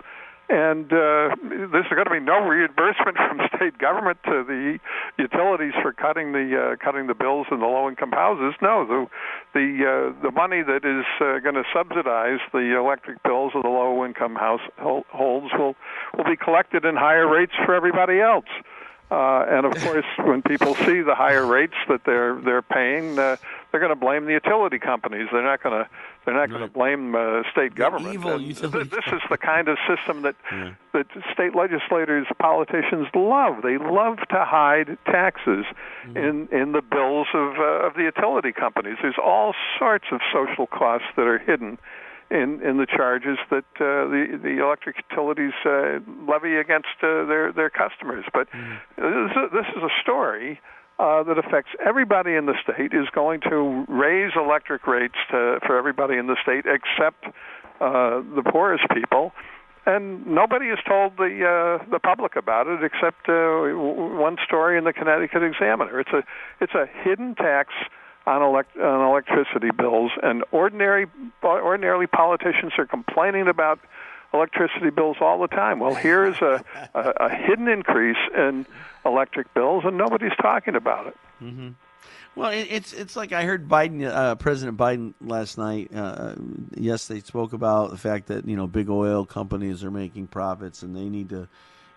And 0.48 0.86
uh, 0.92 1.34
there's 1.42 1.88
going 1.90 2.04
to 2.04 2.10
be 2.10 2.20
no 2.20 2.46
reimbursement 2.46 3.16
from 3.28 3.40
state 3.56 3.78
government 3.78 4.18
to 4.26 4.44
the 4.46 4.78
utilities 5.18 5.72
for 5.82 5.92
cutting 5.92 6.30
the 6.30 6.76
uh, 6.78 6.84
cutting 6.84 7.08
the 7.08 7.14
bills 7.14 7.48
in 7.50 7.58
the 7.58 7.66
low-income 7.66 8.12
houses. 8.12 8.54
No, 8.62 8.86
the 8.86 9.06
the 9.54 9.66
uh, 9.82 10.22
the 10.22 10.30
money 10.30 10.62
that 10.62 10.84
is 10.84 11.04
uh, 11.20 11.40
going 11.40 11.56
to 11.56 11.64
subsidize 11.74 12.38
the 12.52 12.78
electric 12.78 13.20
bills 13.24 13.52
of 13.56 13.64
the 13.64 13.68
low-income 13.68 14.36
households 14.36 15.52
will 15.58 15.74
will 16.16 16.24
be 16.24 16.36
collected 16.36 16.84
in 16.84 16.94
higher 16.94 17.26
rates 17.26 17.54
for 17.64 17.74
everybody 17.74 18.20
else. 18.20 18.46
Uh, 19.10 19.46
and 19.48 19.66
of 19.66 19.72
course, 19.82 20.06
when 20.18 20.42
people 20.42 20.74
see 20.74 21.00
the 21.00 21.14
higher 21.14 21.46
rates 21.46 21.76
that 21.88 22.02
they're 22.04 22.40
they're 22.40 22.62
paying, 22.62 23.18
uh, 23.18 23.36
they're 23.76 23.86
going 23.86 23.98
to 23.98 24.04
blame 24.06 24.24
the 24.24 24.32
utility 24.32 24.78
companies. 24.78 25.28
They're 25.30 25.44
not 25.44 25.62
going 25.62 25.84
to 25.84 25.90
they're 26.24 26.34
not 26.34 26.48
going 26.48 26.62
to 26.62 26.72
blame 26.72 27.14
uh, 27.14 27.42
state 27.52 27.74
government. 27.74 28.14
evil 28.14 28.40
utility 28.40 28.88
this 28.88 29.04
is 29.12 29.20
the 29.28 29.36
kind 29.36 29.68
of 29.68 29.76
system 29.86 30.22
that 30.22 30.34
that 30.94 31.06
state 31.34 31.54
legislators, 31.54 32.26
politicians 32.38 33.06
love. 33.14 33.60
They 33.62 33.76
love 33.76 34.16
to 34.30 34.44
hide 34.46 34.96
taxes 35.04 35.66
in 36.06 36.48
in 36.50 36.72
the 36.72 36.80
bills 36.80 37.26
of 37.34 37.58
uh, 37.58 37.86
of 37.86 37.94
the 37.94 38.04
utility 38.04 38.52
companies. 38.52 38.96
There's 39.02 39.20
all 39.22 39.54
sorts 39.78 40.06
of 40.10 40.20
social 40.32 40.66
costs 40.66 41.08
that 41.16 41.26
are 41.26 41.38
hidden 41.38 41.76
in 42.30 42.62
in 42.62 42.78
the 42.78 42.86
charges 42.86 43.36
that 43.50 43.68
uh, 43.76 44.08
the 44.08 44.40
the 44.42 44.64
electric 44.64 44.96
utilities 45.10 45.52
uh, 45.66 46.00
levy 46.26 46.56
against 46.56 46.96
uh, 47.02 47.26
their 47.26 47.52
their 47.52 47.68
customers. 47.68 48.24
But 48.32 48.48
this, 48.96 49.04
is 49.04 49.36
a, 49.36 49.48
this 49.52 49.68
is 49.76 49.82
a 49.82 49.92
story. 50.02 50.60
Uh, 50.98 51.22
that 51.22 51.36
affects 51.36 51.68
everybody 51.84 52.34
in 52.34 52.46
the 52.46 52.54
state 52.62 52.94
is 52.94 53.06
going 53.14 53.38
to 53.38 53.84
raise 53.86 54.32
electric 54.34 54.86
rates 54.86 55.16
to, 55.30 55.58
for 55.66 55.76
everybody 55.76 56.16
in 56.16 56.26
the 56.26 56.36
state 56.42 56.64
except 56.64 57.26
uh, 57.82 58.22
the 58.34 58.42
poorest 58.50 58.84
people. 58.94 59.30
And 59.84 60.26
nobody 60.26 60.68
has 60.68 60.78
told 60.88 61.18
the 61.18 61.44
uh, 61.44 61.84
the 61.90 62.00
public 62.00 62.34
about 62.34 62.66
it 62.66 62.82
except 62.82 63.28
uh, 63.28 63.76
one 63.76 64.38
story 64.44 64.78
in 64.78 64.84
the 64.84 64.92
Connecticut 64.94 65.42
Examiner. 65.42 66.00
It's 66.00 66.10
a 66.10 66.22
it's 66.62 66.72
a 66.72 66.86
hidden 67.04 67.34
tax 67.34 67.74
on, 68.26 68.42
elect- 68.42 68.76
on 68.76 69.08
electricity 69.08 69.70
bills, 69.76 70.10
and 70.22 70.44
ordinary 70.50 71.06
ordinarily 71.44 72.06
politicians 72.06 72.72
are 72.78 72.86
complaining 72.86 73.48
about 73.48 73.78
electricity 74.36 74.90
bills 74.90 75.16
all 75.20 75.40
the 75.40 75.48
time. 75.48 75.80
Well, 75.80 75.94
here's 75.94 76.40
a, 76.42 76.64
a, 76.94 77.00
a 77.20 77.34
hidden 77.34 77.68
increase 77.68 78.16
in 78.36 78.66
electric 79.04 79.52
bills, 79.54 79.84
and 79.84 79.96
nobody's 79.96 80.36
talking 80.40 80.76
about 80.76 81.08
it. 81.08 81.16
Mm-hmm. 81.42 81.68
Well, 82.36 82.50
it, 82.50 82.68
it's 82.70 82.92
it's 82.92 83.16
like 83.16 83.32
I 83.32 83.44
heard 83.44 83.66
Biden, 83.66 84.06
uh, 84.06 84.34
President 84.34 84.76
Biden 84.76 85.14
last 85.22 85.56
night. 85.56 85.90
Uh, 85.94 86.34
yes, 86.74 87.08
they 87.08 87.20
spoke 87.20 87.54
about 87.54 87.90
the 87.90 87.96
fact 87.96 88.26
that 88.26 88.46
you 88.46 88.56
know 88.56 88.66
big 88.66 88.90
oil 88.90 89.24
companies 89.24 89.82
are 89.82 89.90
making 89.90 90.26
profits 90.26 90.82
and 90.82 90.94
they 90.94 91.08
need 91.08 91.30
to, 91.30 91.48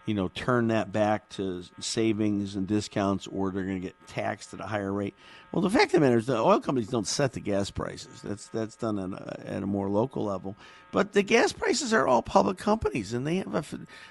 you 0.06 0.13
know, 0.13 0.29
turn 0.29 0.70
that 0.70 0.91
back 0.91 1.29
to 1.29 1.63
savings 1.79 2.56
and 2.56 2.68
discounts, 2.68 3.27
or 3.27 3.51
they're 3.51 3.63
going 3.63 3.82
to 3.82 3.88
get 3.88 3.96
taxed 4.08 4.53
at 4.53 4.60
a 4.60 4.65
higher 4.65 4.91
rate. 4.91 5.13
Well, 5.51 5.62
the 5.62 5.70
fact 5.70 5.86
of 5.86 5.91
the 5.94 6.00
matter 6.00 6.18
is, 6.18 6.25
the 6.25 6.38
oil 6.38 6.60
companies 6.60 6.89
don't 6.89 7.08
set 7.08 7.34
the 7.34 7.39
gas 7.39 7.70
prices. 7.70 8.22
That's 8.24 8.48
that's 8.48 8.75
done 8.75 8.98
at 9.00 9.22
a, 9.22 9.48
at 9.48 9.63
a 9.63 9.68
more 9.68 9.89
local 9.89 10.25
level. 10.25 10.56
But 10.91 11.13
the 11.13 11.24
gas 11.24 11.53
prices 11.53 11.94
are 11.94 12.08
all 12.08 12.22
public 12.22 12.58
companies, 12.58 13.13
and 13.13 13.25
they 13.25 13.36
have 13.36 13.53
a 13.53 13.63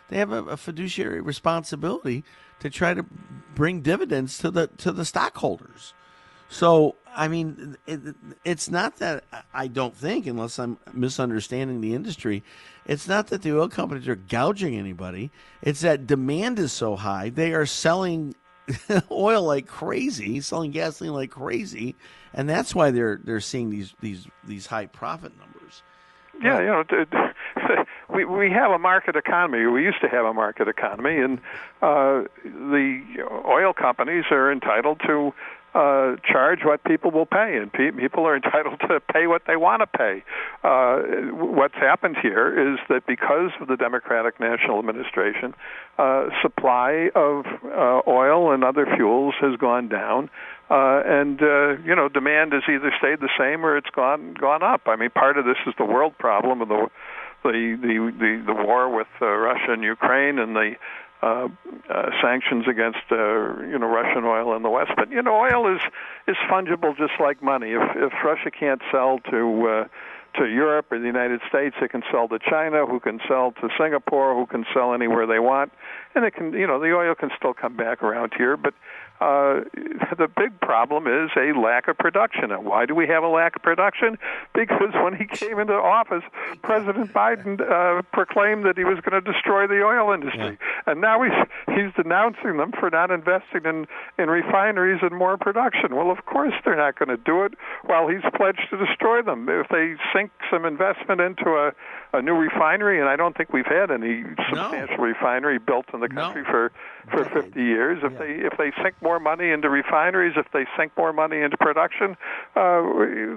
they 0.08 0.18
have 0.18 0.32
a, 0.32 0.44
a 0.44 0.56
fiduciary 0.56 1.20
responsibility 1.20 2.24
to 2.60 2.70
try 2.70 2.94
to 2.94 3.04
bring 3.54 3.80
dividends 3.80 4.38
to 4.38 4.50
the 4.50 4.68
to 4.78 4.92
the 4.92 5.04
stockholders. 5.04 5.94
So, 6.48 6.96
I 7.14 7.28
mean, 7.28 7.76
it, 7.86 8.00
it's 8.44 8.70
not 8.70 8.96
that 8.96 9.24
I 9.52 9.66
don't 9.66 9.94
think, 9.94 10.26
unless 10.26 10.58
I'm 10.58 10.78
misunderstanding 10.92 11.80
the 11.80 11.94
industry, 11.94 12.42
it's 12.86 13.06
not 13.06 13.26
that 13.28 13.42
the 13.42 13.56
oil 13.56 13.68
companies 13.68 14.08
are 14.08 14.16
gouging 14.16 14.76
anybody. 14.76 15.30
It's 15.60 15.82
that 15.82 16.06
demand 16.06 16.58
is 16.58 16.72
so 16.72 16.96
high. 16.96 17.28
They 17.28 17.52
are 17.52 17.66
selling 17.66 18.34
oil 19.10 19.42
like 19.42 19.66
crazy, 19.66 20.40
selling 20.40 20.70
gasoline 20.70 21.12
like 21.12 21.30
crazy, 21.30 21.96
and 22.32 22.48
that's 22.48 22.74
why 22.74 22.90
they're 22.90 23.20
they're 23.22 23.40
seeing 23.40 23.70
these 23.70 23.94
these 24.00 24.26
these 24.44 24.66
high 24.66 24.86
profit 24.86 25.32
numbers. 25.38 25.82
Yeah, 26.42 26.60
you 26.60 26.66
know, 26.66 27.84
we 28.14 28.24
we 28.24 28.50
have 28.50 28.70
a 28.70 28.78
market 28.78 29.16
economy. 29.16 29.66
We 29.66 29.82
used 29.82 30.00
to 30.02 30.08
have 30.08 30.24
a 30.24 30.32
market 30.32 30.68
economy, 30.68 31.16
and 31.16 31.38
uh, 31.82 32.24
the 32.44 33.02
oil 33.46 33.72
companies 33.72 34.24
are 34.30 34.52
entitled 34.52 35.00
to 35.06 35.32
uh, 35.74 36.16
charge 36.30 36.60
what 36.64 36.82
people 36.84 37.10
will 37.10 37.26
pay, 37.26 37.58
and 37.60 37.72
pe- 37.72 37.90
people 37.90 38.26
are 38.26 38.36
entitled 38.42 38.80
to 38.88 39.00
pay 39.12 39.26
what 39.26 39.42
they 39.46 39.56
want 39.56 39.80
to 39.80 39.86
pay. 39.86 40.22
Uh, 40.62 40.98
what's 41.32 41.74
happened 41.74 42.16
here 42.20 42.72
is 42.72 42.78
that 42.88 43.06
because 43.06 43.50
of 43.60 43.68
the 43.68 43.76
Democratic 43.76 44.40
National 44.40 44.78
Administration, 44.78 45.54
uh, 45.98 46.28
supply 46.42 47.10
of 47.14 47.44
uh, 47.64 48.00
oil 48.06 48.52
and 48.52 48.64
other 48.64 48.86
fuels 48.96 49.34
has 49.40 49.56
gone 49.56 49.88
down, 49.88 50.30
uh, 50.70 51.02
and 51.04 51.40
uh, 51.42 51.76
you 51.84 51.94
know 51.94 52.08
demand 52.08 52.52
has 52.52 52.62
either 52.68 52.92
stayed 52.98 53.20
the 53.20 53.30
same 53.38 53.64
or 53.64 53.76
it's 53.76 53.90
gone 53.90 54.34
gone 54.34 54.62
up. 54.62 54.82
I 54.86 54.96
mean, 54.96 55.10
part 55.10 55.38
of 55.38 55.44
this 55.44 55.56
is 55.66 55.74
the 55.78 55.84
world 55.84 56.16
problem 56.18 56.62
of 56.62 56.68
the 56.68 56.88
the 57.42 57.78
the 57.80 58.12
the, 58.18 58.42
the 58.46 58.54
war 58.54 58.94
with 58.94 59.08
uh, 59.20 59.26
Russia 59.26 59.72
and 59.72 59.82
Ukraine 59.82 60.38
and 60.38 60.54
the 60.54 60.74
uh, 61.22 61.48
uh, 61.90 62.10
sanctions 62.22 62.66
against 62.68 62.98
uh, 63.10 63.60
you 63.62 63.78
know 63.78 63.88
Russian 63.88 64.24
oil 64.24 64.54
in 64.54 64.62
the 64.62 64.70
West. 64.70 64.92
But 64.96 65.10
you 65.10 65.22
know, 65.22 65.34
oil 65.34 65.74
is 65.74 65.80
is 66.26 66.36
fungible 66.50 66.96
just 66.96 67.14
like 67.20 67.42
money. 67.42 67.72
If 67.72 67.96
if 67.96 68.12
Russia 68.24 68.50
can't 68.50 68.80
sell 68.92 69.18
to 69.30 69.66
uh, 69.66 69.84
to 70.38 70.46
Europe 70.46 70.92
or 70.92 70.98
the 70.98 71.06
United 71.06 71.40
States, 71.48 71.74
it 71.80 71.90
can 71.90 72.02
sell 72.12 72.28
to 72.28 72.38
China, 72.38 72.86
who 72.86 73.00
can 73.00 73.18
sell 73.26 73.52
to 73.60 73.68
Singapore, 73.78 74.34
who 74.34 74.46
can 74.46 74.64
sell 74.72 74.94
anywhere 74.94 75.26
they 75.26 75.40
want, 75.40 75.72
and 76.14 76.24
it 76.24 76.34
can 76.34 76.52
you 76.52 76.66
know 76.66 76.78
the 76.78 76.94
oil 76.94 77.14
can 77.14 77.30
still 77.36 77.54
come 77.54 77.76
back 77.76 78.02
around 78.02 78.32
here. 78.36 78.56
But 78.56 78.74
uh, 79.20 79.60
the 80.18 80.28
big 80.36 80.60
problem 80.60 81.06
is 81.06 81.30
a 81.36 81.58
lack 81.58 81.88
of 81.88 81.98
production. 81.98 82.50
And 82.52 82.64
why 82.64 82.86
do 82.86 82.94
we 82.94 83.06
have 83.08 83.22
a 83.22 83.28
lack 83.28 83.56
of 83.56 83.62
production? 83.62 84.18
Because 84.54 84.92
when 85.04 85.14
he 85.14 85.24
came 85.24 85.60
into 85.60 85.74
office, 85.74 86.24
President 86.62 87.12
Biden 87.12 87.60
uh, 87.60 88.02
proclaimed 88.12 88.64
that 88.64 88.76
he 88.76 88.82
was 88.82 88.98
going 89.00 89.22
to 89.22 89.32
destroy 89.32 89.68
the 89.68 89.84
oil 89.84 90.12
industry, 90.12 90.58
yeah. 90.58 90.90
and 90.90 91.00
now 91.00 91.22
he's 91.22 91.76
he's 91.76 91.92
denouncing 91.94 92.56
them 92.56 92.72
for 92.72 92.90
not 92.90 93.12
investing 93.12 93.62
in 93.64 93.86
in 94.18 94.28
refineries 94.28 94.98
and 95.02 95.16
more 95.16 95.36
production. 95.36 95.94
Well, 95.94 96.10
of 96.10 96.26
course 96.26 96.54
they're 96.64 96.76
not 96.76 96.98
going 96.98 97.10
to 97.10 97.16
do 97.16 97.44
it 97.44 97.54
while 97.86 98.08
he's 98.08 98.24
pledged 98.34 98.66
to 98.70 98.84
destroy 98.84 99.22
them. 99.22 99.48
If 99.48 99.68
they 99.68 99.94
sink 100.12 100.32
some 100.50 100.64
investment 100.64 101.20
into 101.20 101.50
a 101.50 101.72
a 102.12 102.22
new 102.22 102.32
refinery, 102.32 103.00
and 103.00 103.08
I 103.08 103.16
don't 103.16 103.36
think 103.36 103.52
we've 103.52 103.66
had 103.66 103.90
any 103.90 104.22
substantial 104.48 104.96
no. 104.96 105.04
refinery 105.04 105.58
built 105.58 105.86
in 105.92 106.00
the 106.00 106.08
country 106.08 106.42
no. 106.42 106.50
for 106.50 106.72
for 107.10 107.24
50 107.24 107.60
years. 107.60 107.98
If 108.02 108.12
yeah. 108.12 108.18
they 108.18 108.32
if 108.46 108.52
they 108.56 108.72
sink 108.82 108.94
more 109.02 109.20
money 109.20 109.50
into 109.50 109.68
refineries, 109.68 110.34
if 110.36 110.46
they 110.52 110.64
sink 110.76 110.92
more 110.96 111.12
money 111.12 111.40
into 111.40 111.56
production, 111.58 112.16
uh, 112.56 112.82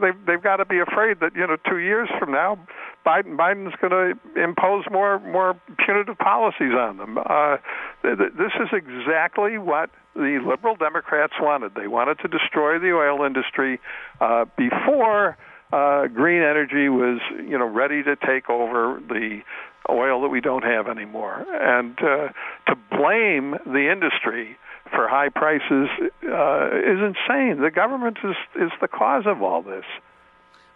they've 0.01 0.25
they've 0.25 0.43
got 0.43 0.57
to 0.57 0.65
be 0.65 0.79
afraid 0.79 1.19
that 1.19 1.35
you 1.35 1.45
know 1.45 1.57
two 1.69 1.79
years 1.79 2.09
from 2.17 2.31
now, 2.31 2.57
Biden 3.05 3.35
Biden's 3.35 3.75
going 3.81 3.91
to 3.91 4.41
impose 4.41 4.85
more 4.89 5.19
more 5.19 5.59
punitive 5.85 6.17
policies 6.17 6.73
on 6.73 6.97
them. 6.97 7.17
Uh, 7.17 7.57
th- 8.01 8.17
th- 8.17 8.33
this 8.37 8.51
is 8.59 8.69
exactly 8.71 9.57
what 9.57 9.89
the 10.15 10.39
liberal 10.45 10.75
Democrats 10.75 11.33
wanted. 11.39 11.75
They 11.75 11.87
wanted 11.87 12.19
to 12.19 12.27
destroy 12.27 12.79
the 12.79 12.93
oil 12.93 13.25
industry 13.25 13.79
uh, 14.19 14.45
before 14.57 15.37
uh, 15.71 16.07
green 16.07 16.41
energy 16.41 16.89
was, 16.89 17.19
you 17.37 17.57
know, 17.57 17.67
ready 17.67 18.03
to 18.03 18.15
take 18.15 18.49
over 18.49 19.01
the 19.07 19.41
oil 19.89 20.21
that 20.21 20.29
we 20.29 20.41
don't 20.41 20.63
have 20.63 20.87
anymore. 20.87 21.45
And 21.49 21.97
uh, 21.99 22.29
to 22.67 22.75
blame 22.89 23.55
the 23.65 23.89
industry 23.91 24.57
for 24.91 25.07
high 25.07 25.29
prices 25.29 25.89
uh, 26.23 26.67
is 26.77 26.99
insane. 26.99 27.61
The 27.61 27.71
government 27.73 28.17
is 28.23 28.35
is 28.59 28.71
the 28.81 28.87
cause 28.87 29.23
of 29.25 29.41
all 29.41 29.61
this. 29.61 29.85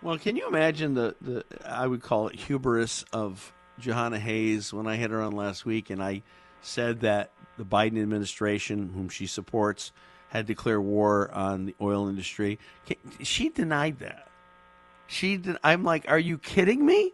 Well, 0.02 0.18
can 0.18 0.36
you 0.36 0.48
imagine 0.48 0.94
the, 0.94 1.16
the 1.22 1.44
I 1.66 1.88
would 1.88 2.02
call 2.02 2.28
it 2.28 2.36
hubris 2.36 3.04
of 3.12 3.54
Jahana 3.82 4.20
Hayes 4.20 4.72
when 4.72 4.88
I 4.88 4.96
had 4.96 5.12
her 5.12 5.22
on 5.22 5.34
last 5.34 5.66
week 5.66 5.90
and 5.90 6.02
I 6.02 6.24
said 6.62 7.02
that 7.02 7.32
the 7.58 7.66
Biden 7.66 8.02
administration, 8.02 8.92
whom 8.94 9.10
she 9.10 9.28
supports, 9.28 9.92
had 10.30 10.46
declared 10.46 10.82
war 10.82 11.32
on 11.32 11.66
the 11.66 11.76
oil 11.82 12.08
industry. 12.08 12.60
She 13.22 13.50
denied 13.50 14.00
that. 14.00 14.28
She 15.08 15.38
did. 15.38 15.58
I'm 15.64 15.84
like, 15.84 16.06
are 16.08 16.20
you 16.20 16.38
kidding 16.38 16.86
me? 16.86 17.14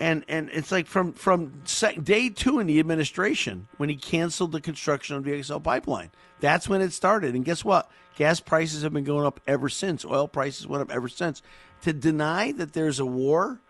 And 0.00 0.24
and 0.28 0.48
it's 0.52 0.70
like 0.70 0.86
from 0.86 1.12
from 1.12 1.62
day 2.02 2.28
two 2.28 2.60
in 2.60 2.66
the 2.68 2.78
administration 2.78 3.66
when 3.78 3.88
he 3.88 3.96
canceled 3.96 4.52
the 4.52 4.60
construction 4.60 5.16
of 5.16 5.24
the 5.24 5.42
XL 5.42 5.58
pipeline. 5.58 6.10
That's 6.40 6.68
when 6.68 6.80
it 6.80 6.92
started. 6.92 7.34
And 7.34 7.44
guess 7.44 7.64
what? 7.64 7.90
Gas 8.16 8.38
prices 8.38 8.82
have 8.82 8.92
been 8.92 9.04
going 9.04 9.26
up 9.26 9.40
ever 9.46 9.68
since. 9.68 10.04
Oil 10.04 10.28
prices 10.28 10.66
went 10.66 10.82
up 10.82 10.92
ever 10.92 11.08
since. 11.08 11.42
To 11.82 11.92
deny 11.92 12.52
that 12.52 12.74
there's 12.74 13.00
a 13.00 13.06
war 13.06 13.60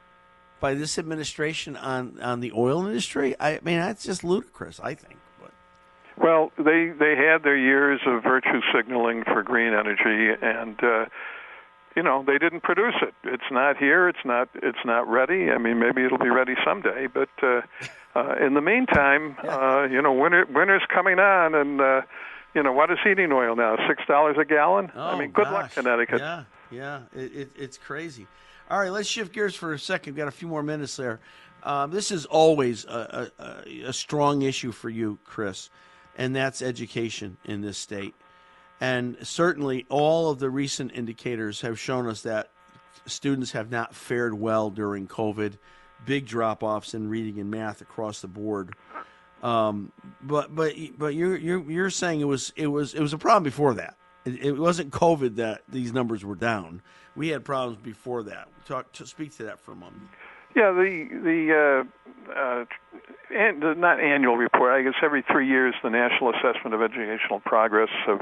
by 0.61 0.75
this 0.75 0.99
administration 0.99 1.76
on 1.76 2.20
on 2.20 2.40
the 2.40 2.52
oil 2.52 2.87
industry, 2.87 3.35
I 3.40 3.61
mean 3.62 3.78
that's 3.78 4.04
just 4.04 4.23
ludicrous. 4.23 4.80
I 4.80 4.94
think. 4.94 5.16
Well, 6.18 6.52
they 6.58 6.92
they 6.99 7.14
had 7.16 7.42
their 7.42 7.56
years 7.56 8.00
of 8.06 8.23
virtue 8.23 8.61
signaling 8.75 9.25
for 9.25 9.42
green 9.42 9.73
energy 9.73 10.37
and. 10.42 10.78
Uh, 10.82 11.06
you 11.99 12.05
know 12.05 12.23
they 12.25 12.38
didn't 12.38 12.62
produce 12.62 12.95
it. 13.02 13.12
It's 13.25 13.50
not 13.50 13.76
here. 13.76 14.09
It's 14.09 14.25
not. 14.25 14.49
It's 14.55 14.85
not 14.85 15.09
ready. 15.09 15.50
I 15.50 15.59
mean, 15.59 15.81
maybe 15.81 16.05
it'll 16.05 16.17
be 16.17 16.31
ready 16.31 16.55
someday. 16.64 17.09
But 17.12 17.28
uh, 17.43 17.62
uh, 18.14 18.37
in 18.40 18.55
the 18.55 18.61
meantime, 18.61 19.37
uh, 19.43 19.88
you 19.90 20.00
know, 20.00 20.12
winter 20.12 20.47
winter's 20.47 20.85
coming 20.95 21.19
on, 21.19 21.57
and 21.57 21.81
uh, 21.81 22.02
you 22.55 22.62
know 22.62 22.73
what 22.73 22.93
is 22.93 22.99
heating 23.02 23.33
oil 23.33 23.57
now? 23.57 23.76
Six 23.88 24.05
dollars 24.07 24.37
a 24.40 24.45
gallon. 24.45 24.93
Oh, 24.95 25.00
I 25.00 25.19
mean, 25.19 25.33
good 25.33 25.47
gosh. 25.47 25.52
luck, 25.52 25.73
Connecticut. 25.73 26.21
Yeah, 26.21 26.45
yeah, 26.71 27.00
it, 27.12 27.35
it, 27.35 27.50
it's 27.57 27.76
crazy. 27.76 28.28
All 28.71 28.78
right, 28.78 28.93
let's 28.93 29.09
shift 29.09 29.33
gears 29.33 29.57
for 29.57 29.73
a 29.73 29.78
second. 29.78 30.12
We've 30.12 30.19
got 30.19 30.28
a 30.28 30.37
few 30.37 30.47
more 30.47 30.62
minutes 30.62 30.97
there. 30.97 31.19
Um, 31.64 31.90
this 31.90 32.12
is 32.12 32.26
always 32.26 32.85
a, 32.85 33.33
a, 33.40 33.87
a 33.87 33.93
strong 33.93 34.43
issue 34.43 34.71
for 34.71 34.88
you, 34.88 35.19
Chris, 35.25 35.69
and 36.17 36.37
that's 36.37 36.62
education 36.62 37.38
in 37.45 37.61
this 37.61 37.76
state. 37.76 38.14
And 38.80 39.16
certainly, 39.23 39.87
all 39.88 40.30
of 40.30 40.38
the 40.38 40.50
recent 40.50 40.92
indicators 40.94 41.62
have 41.62 41.78
shown 41.78 42.06
us 42.06 42.23
that 42.23 42.50
students 43.06 43.52
have 43.52 43.70
not 43.70 43.94
fared 43.94 44.35
well 44.35 44.70
during 44.70 45.08
COVID. 45.08 45.54
Big 46.06 46.26
drop 46.26 46.62
offs 46.62 46.94
in 46.94 47.08
reading 47.08 47.40
and 47.40 47.50
math 47.50 47.80
across 47.80 48.20
the 48.20 48.28
board. 48.28 48.75
Um, 49.42 49.92
but 50.23 50.54
but 50.54 50.75
but 50.97 51.14
you're 51.14 51.37
you're 51.37 51.70
you're 51.70 51.90
saying 51.90 52.20
it 52.20 52.25
was 52.25 52.52
it 52.56 52.66
was 52.66 52.94
it 52.94 53.00
was 53.00 53.12
a 53.12 53.18
problem 53.18 53.42
before 53.42 53.75
that. 53.75 53.97
It, 54.25 54.44
it 54.44 54.52
wasn't 54.52 54.92
COVID 54.92 55.37
that 55.37 55.62
these 55.68 55.92
numbers 55.92 56.25
were 56.25 56.35
down. 56.35 56.82
We 57.16 57.28
had 57.28 57.44
problems 57.44 57.78
before 57.82 58.23
that. 58.25 58.49
Talk 58.66 58.92
to 58.92 59.06
speak 59.06 59.37
to 59.37 59.44
that 59.44 59.61
for 59.61 59.73
a 59.73 59.76
moment. 59.76 60.02
Yeah, 60.56 60.73
the 60.73 61.08
the 61.23 61.85
uh, 62.32 62.32
uh, 62.32 62.64
and 63.30 63.62
the 63.62 63.75
not 63.75 64.00
annual 64.00 64.37
report. 64.37 64.73
I 64.73 64.82
guess 64.82 64.94
every 65.02 65.23
three 65.30 65.49
years, 65.49 65.75
the 65.82 65.90
National 65.90 66.30
Assessment 66.30 66.75
of 66.75 66.82
Educational 66.82 67.40
Progress 67.40 67.90
of 68.08 68.20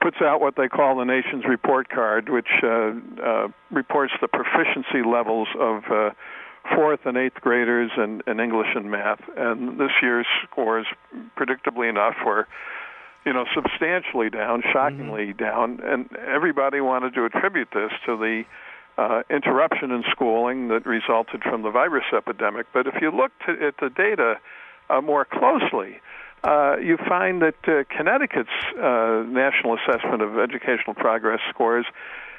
puts 0.00 0.16
out 0.22 0.40
what 0.40 0.56
they 0.56 0.68
call 0.68 0.96
the 0.96 1.04
nation's 1.04 1.44
report 1.44 1.88
card, 1.88 2.28
which 2.28 2.48
uh, 2.62 2.92
uh, 3.22 3.48
reports 3.70 4.12
the 4.20 4.28
proficiency 4.28 5.06
levels 5.06 5.48
of 5.58 5.82
uh, 5.90 6.10
fourth 6.74 7.00
and 7.04 7.16
eighth 7.16 7.40
graders 7.40 7.90
in, 7.96 8.22
in 8.26 8.40
English 8.40 8.68
and 8.74 8.90
math, 8.90 9.20
and 9.36 9.78
this 9.78 9.90
year's 10.02 10.26
scores, 10.44 10.86
predictably 11.36 11.88
enough, 11.88 12.14
were 12.24 12.46
you 13.24 13.32
know 13.32 13.44
substantially 13.54 14.30
down, 14.30 14.62
shockingly 14.72 15.28
mm-hmm. 15.28 15.44
down, 15.44 15.80
and 15.84 16.08
everybody 16.16 16.80
wanted 16.80 17.14
to 17.14 17.24
attribute 17.24 17.68
this 17.72 17.90
to 18.06 18.16
the 18.16 18.44
uh, 18.98 19.22
interruption 19.30 19.90
in 19.90 20.04
schooling 20.10 20.68
that 20.68 20.84
resulted 20.86 21.42
from 21.42 21.62
the 21.62 21.70
virus 21.70 22.04
epidemic. 22.16 22.66
But 22.72 22.86
if 22.86 22.94
you 23.00 23.10
look 23.10 23.32
to, 23.46 23.66
at 23.66 23.74
the 23.80 23.90
data 23.90 24.34
uh, 24.90 25.00
more 25.00 25.24
closely, 25.24 26.00
uh, 26.44 26.76
you 26.78 26.96
find 26.96 27.42
that 27.42 27.56
uh, 27.64 27.84
Connecticut's 27.94 28.48
uh, 28.76 29.24
National 29.28 29.76
Assessment 29.76 30.22
of 30.22 30.38
Educational 30.38 30.94
Progress 30.94 31.40
scores 31.50 31.86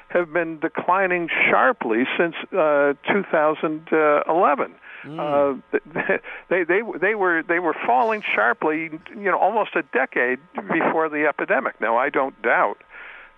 have 0.09 0.33
been 0.33 0.59
declining 0.59 1.29
sharply 1.49 2.03
since 2.17 2.35
uh, 2.51 2.93
2011. 3.11 4.75
Mm. 5.03 5.19
Uh, 5.19 5.79
they 6.49 6.63
they 6.63 6.81
they 6.99 7.15
were 7.15 7.43
they 7.43 7.59
were 7.59 7.75
falling 7.85 8.21
sharply, 8.35 8.89
you 9.09 9.31
know, 9.31 9.39
almost 9.39 9.75
a 9.75 9.83
decade 9.93 10.39
before 10.55 11.09
the 11.09 11.25
epidemic. 11.27 11.79
Now 11.81 11.97
I 11.97 12.09
don't 12.09 12.39
doubt 12.41 12.77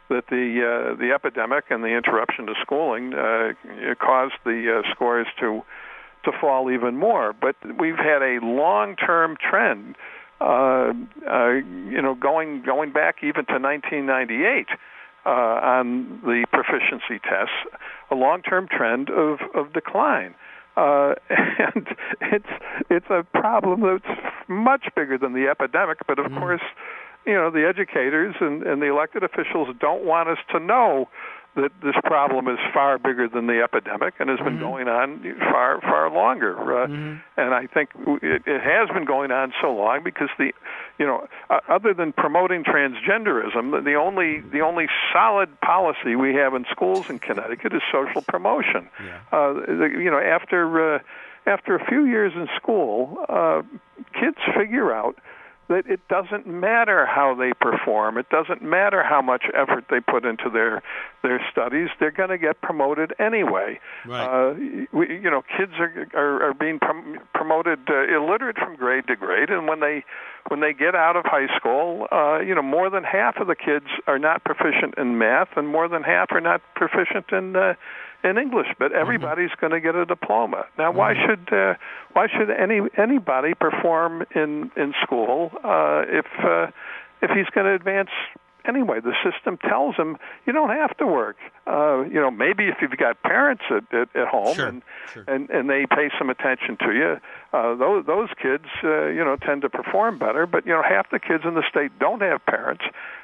that 0.10 0.28
the 0.28 0.92
uh, 0.94 0.96
the 0.96 1.12
epidemic 1.14 1.66
and 1.70 1.84
the 1.84 1.96
interruption 1.96 2.48
to 2.48 2.54
schooling 2.62 3.14
uh, 3.14 3.54
caused 4.00 4.36
the 4.46 4.82
uh, 4.84 4.92
scores 4.94 5.28
to 5.40 5.64
to 6.26 6.32
fall 6.40 6.72
even 6.72 6.98
more. 6.98 7.34
But 7.34 7.56
we've 7.80 7.98
had 7.98 8.22
a 8.22 8.40
long-term 8.42 9.38
trend, 9.38 9.96
uh, 10.44 10.94
uh, 11.30 11.50
you 11.90 12.02
know, 12.02 12.16
going 12.16 12.64
going 12.66 12.92
back 12.92 13.18
even 13.24 13.46
to 13.46 13.54
1998 13.54 14.68
uh, 15.26 15.30
on 15.30 16.20
the 16.24 16.46
proficiency 16.52 17.20
tests, 17.24 17.56
a 18.12 18.16
long-term 18.16 18.68
trend 18.70 19.10
of 19.10 19.40
of 19.56 19.72
decline. 19.74 20.36
Uh, 20.76 21.14
and 21.30 21.88
it's 22.22 22.50
it's 22.90 23.10
a 23.10 23.24
problem 23.34 23.82
that's 23.82 24.20
much 24.48 24.86
bigger 24.96 25.18
than 25.18 25.34
the 25.34 25.48
epidemic. 25.48 26.00
But 26.08 26.20
of 26.20 26.26
mm. 26.26 26.40
course, 26.40 26.62
you 27.26 27.34
know, 27.34 27.50
the 27.50 27.66
educators 27.68 28.36
and, 28.42 28.64
and 28.64 28.82
the 28.82 28.88
elected 28.88 29.24
officials 29.24 29.70
don't 29.80 30.04
want 30.04 30.30
us 30.30 30.40
to 30.52 30.60
know 30.60 31.08
that 31.56 31.72
this 31.84 31.96
problem 32.04 32.48
is 32.48 32.58
far 32.74 32.98
bigger 32.98 33.28
than 33.28 33.46
the 33.46 33.62
epidemic 33.62 34.16
and 34.20 34.30
has 34.30 34.40
been 34.40 34.58
mm-hmm. 34.58 34.60
going 34.60 34.88
on 34.88 35.22
far 35.52 35.80
far 35.82 36.12
longer. 36.12 36.56
Uh, 36.56 36.88
mm-hmm. 36.88 37.40
And 37.40 37.54
I 37.54 37.68
think 37.68 37.90
it, 38.24 38.44
it 38.48 38.62
has 38.62 38.90
been 38.90 39.06
going 39.06 39.32
on 39.32 39.54
so 39.62 39.74
long 39.74 40.04
because 40.04 40.30
the, 40.40 40.52
you 40.98 41.06
know, 41.06 41.28
uh, 41.50 41.60
other 41.70 41.94
than 41.94 42.12
promoting 42.12 42.64
transgenderism, 42.64 43.84
the 43.84 43.94
only 43.94 44.40
the 44.40 44.62
only 44.62 44.88
solid 45.14 45.60
policy 45.62 46.16
we 46.16 46.34
have 46.36 46.56
in 46.56 46.66
schools 46.72 47.10
in 47.10 47.20
Connecticut 47.20 47.74
is 47.74 47.82
social 47.92 48.24
promotion. 48.24 48.90
Yeah. 49.04 49.20
Uh, 49.32 49.54
the, 49.54 49.90
you 49.96 50.10
know, 50.10 50.20
after 50.20 50.96
uh, 50.96 51.00
after 51.46 51.76
a 51.76 51.86
few 51.86 52.06
years 52.06 52.34
in 52.36 52.48
school, 52.56 53.24
uh, 53.30 53.62
kids 54.20 54.38
figure 54.58 54.92
out 54.92 55.18
that 55.70 55.88
it 55.88 56.02
doesn't 56.10 56.46
matter 56.46 57.06
how 57.06 57.36
they 57.36 57.54
perform. 57.60 58.18
It 58.18 58.30
doesn't 58.30 58.62
matter 58.62 59.04
how 59.04 59.22
much 59.22 59.46
effort 59.56 59.86
they 59.90 60.00
put 60.00 60.26
into 60.26 60.50
their 60.50 60.82
their 61.22 61.40
studies. 61.52 61.90
They're 62.00 62.12
going 62.12 62.30
to 62.30 62.38
get 62.38 62.62
promoted 62.62 63.14
anyway. 63.20 63.80
Right. 64.06 64.24
Uh, 64.24 64.54
we, 64.92 65.08
you 65.22 65.32
know, 65.32 65.42
kids 65.58 65.74
are 65.80 66.08
are, 66.14 66.50
are 66.50 66.54
being 66.54 66.80
prom- 66.80 67.20
promoted 67.34 67.80
uh, 67.90 68.16
illiterate 68.16 68.58
from 68.58 68.76
grade 68.76 69.08
to 69.08 69.16
grade, 69.16 69.50
and 69.50 69.68
when 69.68 69.80
they 69.80 70.04
when 70.50 70.60
they 70.60 70.74
get 70.74 70.96
out 70.96 71.16
of 71.16 71.26
high 71.26 71.48
school, 71.58 72.08
uh, 72.12 72.40
you 72.40 72.54
know, 72.54 72.62
more 72.62 72.90
than 72.90 73.04
half 73.04 73.38
of 73.38 73.48
the 73.48 73.56
kids 73.56 73.86
are 74.08 74.20
not 74.20 74.44
proficient 74.44 74.96
in 74.98 75.18
math, 75.18 75.50
and 75.56 75.68
more 75.68 75.88
than 75.88 76.04
half 76.04 76.32
are 76.32 76.42
not 76.42 76.62
proficient 76.76 77.32
in 77.32 77.56
uh, 77.56 77.74
in 78.24 78.38
English, 78.38 78.68
but 78.80 78.92
mm-hmm. 78.92 79.02
everybody's 79.02 79.50
mm-hmm. 79.52 79.68
going 79.68 79.72
to 79.74 79.82
get 79.82 79.96
a 79.96 80.06
diploma. 80.06 80.66
Now, 80.78 80.90
mm-hmm. 80.90 80.98
why 80.98 81.14
should 81.26 81.54
uh, 81.54 81.76
why 82.14 82.28
should 82.28 82.50
any 82.50 82.82
anybody 82.98 83.54
perform 83.54 84.26
in 84.36 84.72
in 84.76 84.94
school 85.04 85.52
uh, 85.64 86.04
if 86.08 86.26
uh, 86.44 86.68
if 87.22 87.32
he's 87.32 87.48
going 87.54 87.66
to 87.66 87.74
advance 87.74 88.10
anyway? 88.66 89.00
The 89.00 89.14
system 89.24 89.58
tells 89.58 89.96
them 89.98 90.18
you 90.46 90.54
don't 90.54 90.70
have 90.70 90.96
to 90.98 91.08
work. 91.08 91.38
Uh, 91.66 92.04
you 92.04 92.20
know, 92.20 92.32
maybe 92.32 92.68
if 92.68 92.76
you've 92.82 92.98
got 92.98 93.22
parents 93.22 93.64
at 93.70 93.94
at, 93.94 94.16
at 94.16 94.28
home 94.28 94.56
sure. 94.56 94.68
and, 94.68 94.82
sure. 95.14 95.24
and 95.28 95.50
and 95.50 95.70
they 95.70 95.86
pay 95.86 96.10
some 96.18 96.30
attention 96.30 96.78
to 96.78 96.94
you, 96.94 97.18
uh, 97.54 97.76
those 97.76 98.06
those 98.06 98.30
kids 98.42 98.66
uh, 98.84 99.08
you 99.08 99.24
know 99.24 99.36
tend 99.36 99.62
to 99.62 99.70
perform 99.70 100.18
better. 100.18 100.46
But 100.46 100.66
you 100.66 100.74
know, 100.74 100.84
half 100.84 101.10
the 101.10 101.20
kids 101.20 101.44
in 101.46 101.54
the 101.54 101.64
state 101.70 101.98
don't 102.00 102.22
have 102.22 102.46
parents, 102.46 102.84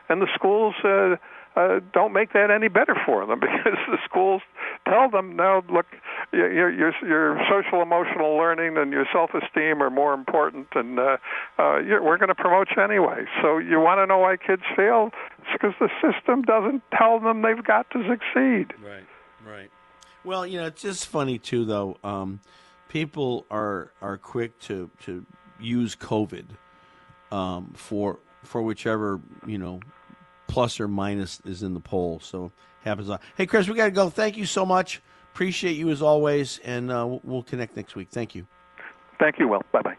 and 0.10 0.22
the 0.22 0.28
schools. 0.36 0.76
Uh, 0.84 1.16
uh, 1.60 1.80
don't 1.94 2.14
make 2.14 2.34
that 2.34 2.50
any 2.50 2.68
better 2.68 2.96
for 3.06 3.26
them 3.26 3.40
because 3.40 3.78
the 3.88 3.98
schools 4.06 4.42
tell 4.88 5.10
them, 5.10 5.36
no, 5.36 5.62
look, 5.70 5.86
your 6.32 6.72
your, 6.72 6.94
your 7.06 7.40
social 7.50 7.82
emotional 7.82 8.38
learning 8.38 8.78
and 8.78 8.92
your 8.92 9.06
self 9.12 9.32
esteem 9.34 9.82
are 9.82 9.90
more 9.90 10.14
important, 10.14 10.68
and 10.76 11.00
uh, 11.00 11.18
uh, 11.58 11.80
you're, 11.80 12.02
we're 12.04 12.18
going 12.18 12.30
to 12.30 12.36
promote 12.36 12.68
you 12.76 12.82
anyway. 12.82 13.26
So 13.42 13.58
you 13.58 13.80
want 13.80 14.00
to 14.00 14.06
know 14.06 14.20
why 14.20 14.38
kids 14.38 14.64
fail? 14.76 15.12
It's 15.40 15.52
because 15.54 15.74
the 15.80 15.90
system 16.02 16.44
doesn't 16.44 16.84
tell 16.98 17.20
them 17.20 17.42
they've 17.42 17.64
got 17.64 17.90
to 17.92 18.00
succeed. 18.08 18.74
Right, 18.84 19.06
right. 19.46 19.72
Well, 20.24 20.46
you 20.46 20.60
know, 20.60 20.68
it's 20.68 20.82
just 20.82 21.08
funny 21.08 21.38
too, 21.40 21.66
though. 21.66 21.98
Um, 22.04 22.40
people 22.88 23.46
are 23.52 23.92
are 24.02 24.18
quick 24.18 24.60
to 24.62 24.90
to 25.04 25.26
use 25.60 25.96
COVID 25.96 26.46
um, 27.32 27.74
for 27.76 28.20
for 28.44 28.62
whichever 28.62 29.20
you 29.46 29.58
know 29.58 29.80
plus 30.50 30.80
or 30.80 30.90
minus 30.90 31.40
is 31.46 31.64
in 31.64 31.74
the 31.74 31.80
poll. 31.80 32.20
So 32.20 32.52
happens. 32.84 33.10
On. 33.10 33.20
Hey, 33.38 33.46
Chris, 33.46 33.70
we 33.70 33.76
got 33.76 33.86
to 33.86 33.92
go. 33.92 34.10
Thank 34.10 34.36
you 34.36 34.46
so 34.46 34.66
much. 34.66 35.02
Appreciate 35.34 35.78
you 35.78 35.90
as 35.90 36.02
always, 36.02 36.60
and 36.66 36.92
uh, 36.92 37.20
we'll 37.24 37.44
connect 37.44 37.78
next 37.78 37.96
week. 37.96 38.10
Thank 38.12 38.36
you. 38.36 38.46
Thank 39.20 39.40
you, 39.40 39.48
Will. 39.48 39.62
Bye 39.72 39.82
bye. 39.82 39.96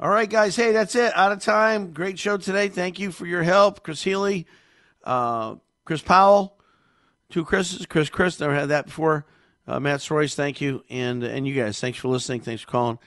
All 0.00 0.08
right, 0.08 0.28
guys. 0.28 0.56
Hey, 0.56 0.72
that's 0.72 0.96
it. 0.96 1.12
Out 1.14 1.30
of 1.30 1.40
time. 1.40 1.92
Great 1.92 2.18
show 2.18 2.36
today. 2.36 2.68
Thank 2.68 2.98
you 2.98 3.12
for 3.12 3.26
your 3.26 3.44
help, 3.44 3.84
Chris 3.84 4.02
Healy, 4.02 4.46
uh, 5.04 5.56
Chris 5.84 6.02
Powell, 6.02 6.58
two 7.30 7.44
Chris's, 7.44 7.86
Chris 7.86 8.08
Chris. 8.08 8.40
Never 8.40 8.54
had 8.54 8.70
that 8.70 8.86
before. 8.86 9.24
Uh, 9.66 9.78
Matt 9.78 10.10
Royce, 10.10 10.34
thank 10.34 10.60
you, 10.60 10.82
and 10.90 11.22
and 11.22 11.46
you 11.46 11.54
guys, 11.54 11.78
thanks 11.80 11.98
for 11.98 12.08
listening. 12.08 12.40
Thanks 12.40 12.62
for 12.62 12.70
calling. 12.70 12.98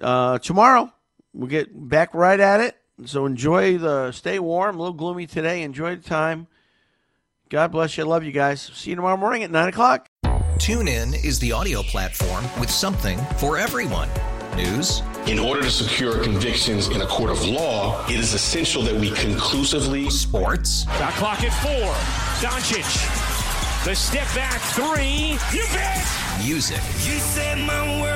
Uh, 0.00 0.38
tomorrow 0.38 0.92
we'll 1.32 1.48
get 1.48 1.68
back 1.88 2.14
right 2.14 2.38
at 2.38 2.60
it. 2.60 2.76
So 3.04 3.26
enjoy 3.26 3.78
the 3.78 4.12
stay 4.12 4.38
warm. 4.38 4.76
A 4.76 4.78
little 4.78 4.94
gloomy 4.94 5.26
today. 5.26 5.62
Enjoy 5.62 5.96
the 5.96 6.02
time. 6.02 6.46
God 7.48 7.70
bless 7.70 7.96
you. 7.96 8.04
I 8.04 8.06
love 8.06 8.24
you 8.24 8.32
guys. 8.32 8.62
See 8.62 8.90
you 8.90 8.96
tomorrow 8.96 9.16
morning 9.16 9.42
at 9.42 9.50
nine 9.50 9.68
o'clock. 9.68 10.08
TuneIn 10.24 11.22
is 11.22 11.38
the 11.38 11.52
audio 11.52 11.82
platform 11.82 12.44
with 12.58 12.70
something 12.70 13.18
for 13.36 13.58
everyone. 13.58 14.08
News. 14.56 15.02
In 15.26 15.38
order 15.38 15.60
to 15.60 15.70
secure 15.70 16.22
convictions 16.24 16.88
in 16.88 17.02
a 17.02 17.06
court 17.06 17.30
of 17.30 17.44
law, 17.46 18.02
it 18.06 18.16
is 18.16 18.32
essential 18.32 18.82
that 18.82 18.94
we 18.94 19.10
conclusively. 19.10 20.08
Sports. 20.08 20.84
Got 20.98 21.12
clock 21.12 21.42
at 21.44 21.52
four. 21.62 21.92
Doncic. 22.40 23.84
The 23.84 23.94
step 23.94 24.26
back 24.34 24.60
three. 24.72 25.38
You 25.56 25.64
bet. 25.74 26.04
Music. 26.42 26.78
You 27.04 27.18
set 27.18 27.58
my 27.58 28.00
world 28.00 28.15